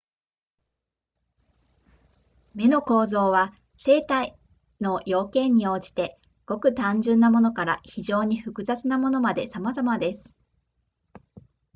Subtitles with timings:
[2.55, 4.35] 眼の構造は生体
[4.79, 10.33] の要件に応じてごく単純なものから非常に複雑なものまでさまざまです